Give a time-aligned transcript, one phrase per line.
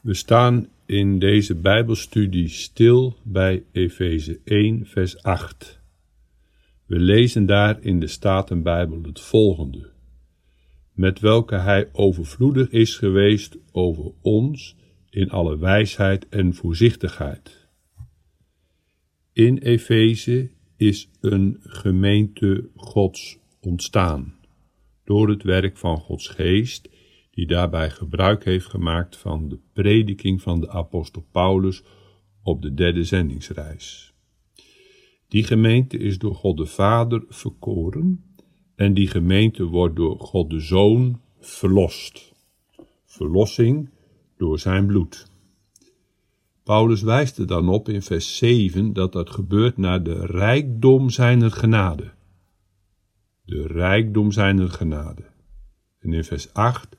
[0.00, 5.80] We staan in deze Bijbelstudie stil bij Efeze 1, vers 8.
[6.86, 9.90] We lezen daar in de Statenbijbel het volgende:
[10.92, 14.76] Met welke hij overvloedig is geweest over ons
[15.10, 17.68] in alle wijsheid en voorzichtigheid.
[19.32, 24.34] In Efeze is een gemeente Gods ontstaan
[25.04, 26.88] door het werk van Gods Geest
[27.40, 31.82] die daarbij gebruik heeft gemaakt van de prediking van de apostel Paulus
[32.42, 34.14] op de derde zendingsreis.
[35.28, 38.24] Die gemeente is door God de Vader verkoren
[38.74, 42.32] en die gemeente wordt door God de Zoon verlost.
[43.04, 43.90] Verlossing
[44.36, 45.30] door zijn bloed.
[46.62, 51.50] Paulus wijst er dan op in vers 7 dat dat gebeurt naar de rijkdom zijner
[51.50, 52.12] genade.
[53.44, 55.24] De rijkdom zijner genade.
[55.98, 56.98] En in vers 8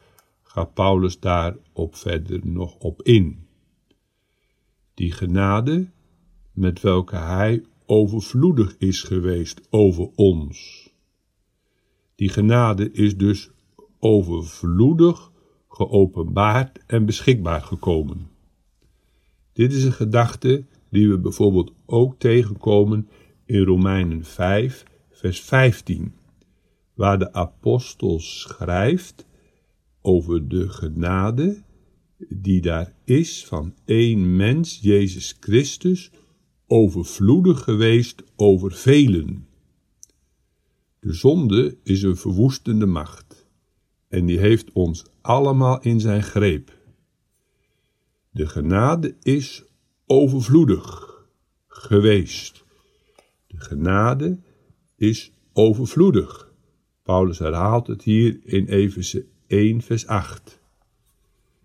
[0.51, 3.47] gaat Paulus daarop verder nog op in.
[4.93, 5.89] Die genade
[6.51, 10.89] met welke hij overvloedig is geweest over ons.
[12.15, 13.49] Die genade is dus
[13.99, 15.31] overvloedig
[15.69, 18.29] geopenbaard en beschikbaar gekomen.
[19.53, 23.09] Dit is een gedachte die we bijvoorbeeld ook tegenkomen
[23.45, 26.13] in Romeinen 5, vers 15,
[26.93, 29.29] waar de apostel schrijft
[30.01, 31.63] over de genade
[32.29, 36.11] die daar is van één mens, Jezus Christus,
[36.67, 39.47] overvloedig geweest over velen.
[40.99, 43.41] De zonde is een verwoestende macht
[44.07, 46.77] en die heeft ons allemaal in zijn greep.
[48.29, 49.63] De genade is
[50.05, 51.09] overvloedig
[51.67, 52.63] geweest.
[53.47, 54.39] De genade
[54.95, 56.53] is overvloedig.
[57.03, 60.59] Paulus herhaalt het hier in Efeze 1, vers 8.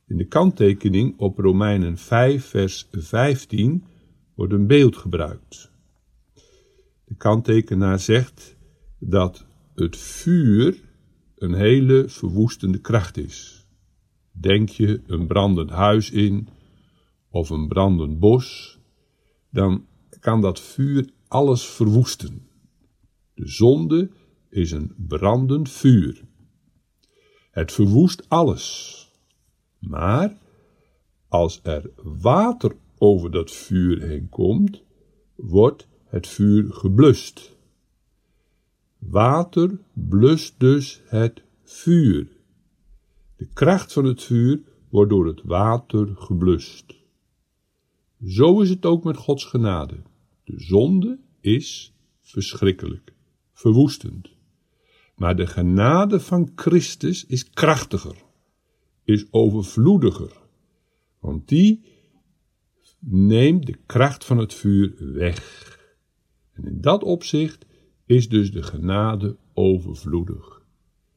[0.07, 3.85] In de kanttekening op Romeinen 5, vers 15
[4.35, 5.71] wordt een beeld gebruikt.
[7.05, 8.57] De kanttekenaar zegt
[8.99, 10.83] dat het vuur
[11.37, 13.67] een hele verwoestende kracht is.
[14.31, 16.49] Denk je een brandend huis in
[17.29, 18.79] of een brandend bos,
[19.51, 19.87] dan
[20.21, 22.49] kan dat vuur alles verwoesten.
[23.35, 24.11] De zonde
[24.49, 26.25] is een brandend vuur.
[27.57, 29.11] Het verwoest alles.
[29.79, 30.39] Maar
[31.29, 34.83] als er water over dat vuur heen komt,
[35.35, 37.57] wordt het vuur geblust.
[38.99, 42.29] Water blust dus het vuur.
[43.37, 46.95] De kracht van het vuur wordt door het water geblust.
[48.27, 50.03] Zo is het ook met Gods genade.
[50.45, 53.13] De zonde is verschrikkelijk,
[53.53, 54.36] verwoestend.
[55.17, 58.17] Maar de genade van Christus is krachtiger,
[59.05, 60.33] is overvloediger,
[61.19, 61.85] want die
[62.99, 65.79] neemt de kracht van het vuur weg.
[66.53, 67.67] En in dat opzicht
[68.07, 70.63] is dus de genade overvloedig.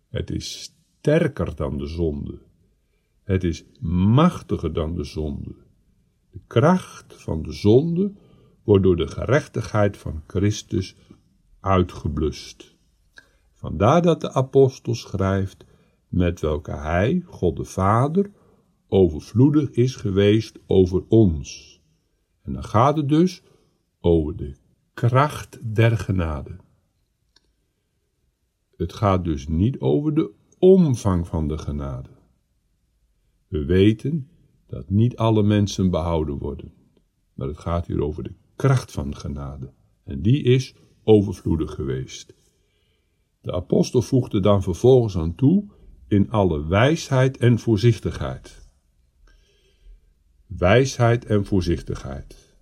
[0.09, 2.39] Het is sterker dan de zonde.
[3.23, 5.55] Het is machtiger dan de zonde.
[6.31, 8.13] De kracht van de zonde
[8.63, 10.95] wordt door de gerechtigheid van Christus
[11.59, 12.77] uitgeblust.
[13.59, 15.65] Vandaar dat de apostel schrijft,
[16.07, 18.31] met welke hij, God de Vader,
[18.87, 21.81] overvloedig is geweest over ons.
[22.41, 23.43] En dan gaat het dus
[23.99, 24.55] over de
[24.93, 26.55] kracht der genade.
[28.75, 32.09] Het gaat dus niet over de omvang van de genade.
[33.47, 34.29] We weten
[34.67, 36.73] dat niet alle mensen behouden worden,
[37.33, 39.73] maar het gaat hier over de kracht van genade.
[40.03, 42.37] En die is overvloedig geweest.
[43.49, 45.65] De apostel voegde dan vervolgens aan toe
[46.07, 48.69] in alle wijsheid en voorzichtigheid.
[50.45, 52.55] Wijsheid en voorzichtigheid.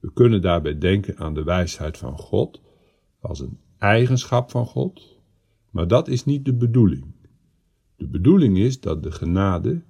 [0.00, 2.60] We kunnen daarbij denken aan de wijsheid van God
[3.20, 5.18] als een eigenschap van God,
[5.70, 7.14] maar dat is niet de bedoeling.
[7.96, 9.82] De bedoeling is dat de genade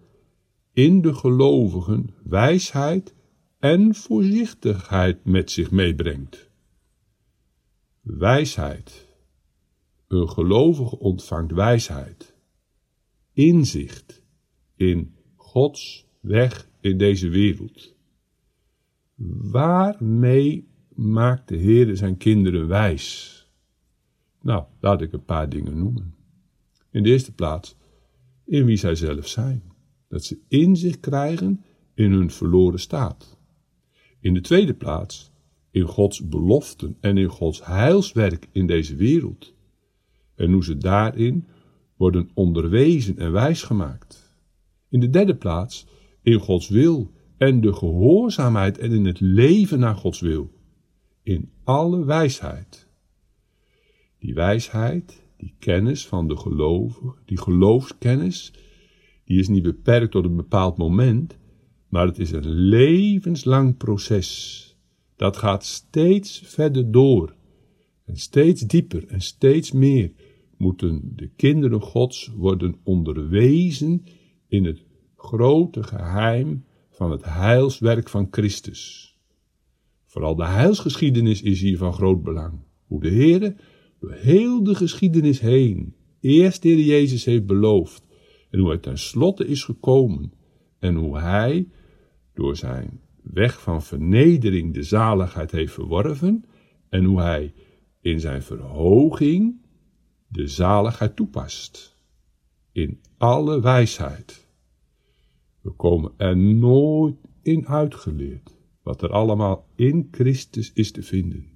[0.72, 3.14] in de gelovigen wijsheid
[3.58, 6.50] en voorzichtigheid met zich meebrengt.
[8.00, 9.12] Wijsheid
[10.08, 12.34] een gelovige ontvangt wijsheid,
[13.32, 14.22] inzicht
[14.76, 17.94] in Gods weg in deze wereld.
[19.50, 23.32] Waarmee maakt de Heer zijn kinderen wijs?
[24.40, 26.14] Nou, laat ik een paar dingen noemen.
[26.90, 27.76] In de eerste plaats,
[28.44, 29.62] in wie zij zelf zijn.
[30.08, 31.64] Dat ze inzicht krijgen
[31.94, 33.38] in hun verloren staat.
[34.20, 35.32] In de tweede plaats,
[35.70, 39.53] in Gods beloften en in Gods heilswerk in deze wereld
[40.36, 41.46] en hoe ze daarin
[41.96, 44.34] worden onderwezen en wijsgemaakt.
[44.88, 45.86] In de derde plaats
[46.22, 50.50] in Gods wil en de gehoorzaamheid en in het leven naar Gods wil.
[51.22, 52.88] In alle wijsheid.
[54.18, 58.52] Die wijsheid, die kennis van de gelovige, die geloofskennis,
[59.24, 61.38] die is niet beperkt tot een bepaald moment,
[61.88, 64.60] maar het is een levenslang proces.
[65.16, 67.34] Dat gaat steeds verder door.
[68.04, 70.12] En steeds dieper en steeds meer
[70.64, 74.04] moeten de kinderen Gods worden onderwezen
[74.48, 74.84] in het
[75.16, 79.12] grote geheim van het heilswerk van Christus.
[80.06, 82.60] Vooral de heilsgeschiedenis is hier van groot belang.
[82.86, 83.54] Hoe de Heer
[84.00, 88.04] door heel de geschiedenis heen eerst de Heer Jezus heeft beloofd
[88.50, 90.32] en hoe hij tenslotte is gekomen
[90.78, 91.68] en hoe hij
[92.34, 96.44] door zijn weg van vernedering de zaligheid heeft verworven
[96.88, 97.54] en hoe hij
[98.00, 99.62] in zijn verhoging
[100.34, 101.96] de zaligheid toepast.
[102.72, 104.46] In alle wijsheid.
[105.60, 111.46] We komen er nooit in uitgeleerd wat er allemaal in Christus is te vinden.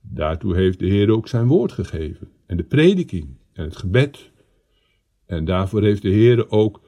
[0.00, 4.30] Daartoe heeft de Heer ook zijn woord gegeven en de prediking en het gebed.
[5.26, 6.80] En daarvoor heeft de Heer ook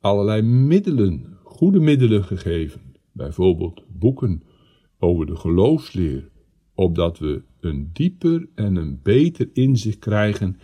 [0.00, 2.94] allerlei middelen, goede middelen gegeven.
[3.12, 4.42] Bijvoorbeeld boeken
[4.98, 6.30] over de geloofsleer,
[6.82, 10.58] opdat we een dieper en een beter inzicht krijgen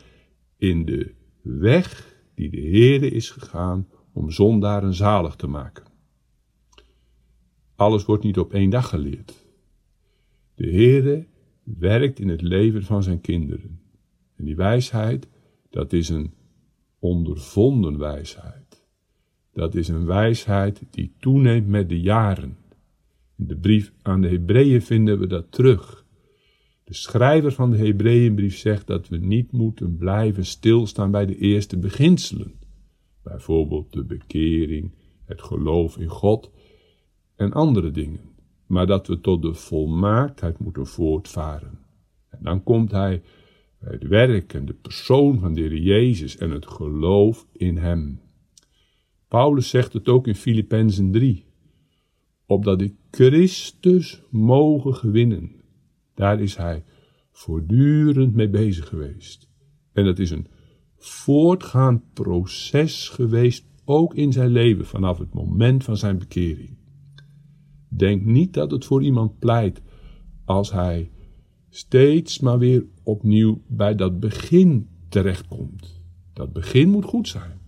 [0.56, 5.84] in de weg die de Heere is gegaan om zondaren zalig te maken.
[7.74, 9.46] Alles wordt niet op één dag geleerd.
[10.54, 11.26] De Heere
[11.62, 13.80] werkt in het leven van zijn kinderen.
[14.36, 15.28] En die wijsheid,
[15.70, 16.34] dat is een
[16.98, 18.86] ondervonden wijsheid.
[19.52, 22.56] Dat is een wijsheid die toeneemt met de jaren.
[23.36, 26.06] In de brief aan de Hebreeën vinden we dat terug.
[26.88, 31.78] De schrijver van de Hebreeënbrief zegt dat we niet moeten blijven stilstaan bij de eerste
[31.78, 32.52] beginselen.
[33.22, 34.94] Bijvoorbeeld de bekering,
[35.24, 36.50] het geloof in God
[37.36, 38.20] en andere dingen.
[38.66, 41.78] Maar dat we tot de volmaaktheid moeten voortvaren.
[42.30, 43.22] En dan komt hij
[43.78, 48.20] bij het werk en de persoon van de Heer Jezus en het geloof in Hem.
[49.28, 51.44] Paulus zegt het ook in Filippenzen 3.
[52.46, 55.57] Opdat ik Christus mogen gewinnen.
[56.18, 56.84] Daar is hij
[57.32, 59.48] voortdurend mee bezig geweest.
[59.92, 60.46] En dat is een
[60.96, 66.76] voortgaand proces geweest, ook in zijn leven, vanaf het moment van zijn bekering.
[67.88, 69.82] Denk niet dat het voor iemand pleit
[70.44, 71.10] als hij
[71.68, 76.02] steeds maar weer opnieuw bij dat begin terechtkomt.
[76.32, 77.60] Dat begin moet goed zijn,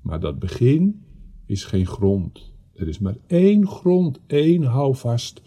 [0.00, 1.04] maar dat begin
[1.46, 2.52] is geen grond.
[2.74, 5.42] Er is maar één grond, één houvast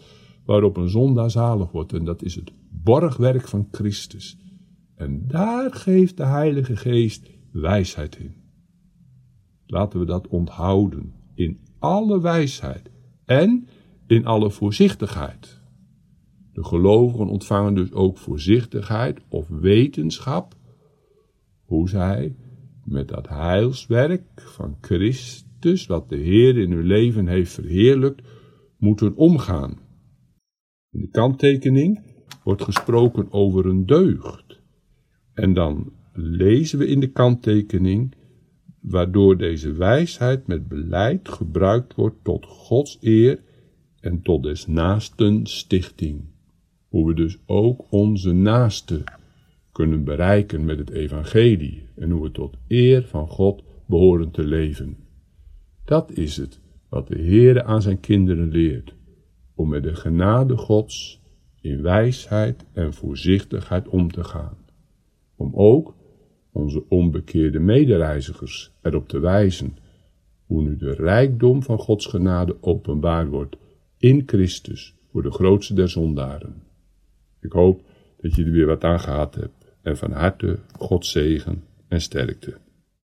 [0.48, 4.38] waarop een zondaar zalig wordt en dat is het borgwerk van Christus.
[4.94, 8.34] En daar geeft de Heilige Geest wijsheid in.
[9.66, 12.90] Laten we dat onthouden in alle wijsheid
[13.24, 13.68] en
[14.06, 15.60] in alle voorzichtigheid.
[16.52, 20.54] De gelovigen ontvangen dus ook voorzichtigheid of wetenschap,
[21.64, 22.36] hoe zij
[22.84, 28.22] met dat heilswerk van Christus, wat de Heer in hun leven heeft verheerlijkt,
[28.78, 29.86] moeten omgaan.
[30.98, 32.00] In de kanttekening
[32.44, 34.60] wordt gesproken over een deugd.
[35.34, 38.14] En dan lezen we in de kanttekening
[38.80, 43.40] waardoor deze wijsheid met beleid gebruikt wordt tot Gods eer
[44.00, 46.20] en tot des naasten stichting.
[46.88, 49.04] Hoe we dus ook onze naaste
[49.72, 54.96] kunnen bereiken met het evangelie en hoe we tot eer van God behoren te leven.
[55.84, 58.96] Dat is het wat de Heere aan zijn kinderen leert,
[59.58, 61.20] om met de genade Gods
[61.60, 64.56] in wijsheid en voorzichtigheid om te gaan,
[65.36, 65.94] om ook
[66.52, 69.76] onze onbekeerde medereizigers erop te wijzen
[70.46, 73.56] hoe nu de rijkdom van Gods genade openbaar wordt
[73.96, 76.62] in Christus voor de grootste der zondaren.
[77.40, 77.82] Ik hoop
[78.20, 82.56] dat je er weer wat aan gehad hebt en van harte God zegen en sterkte.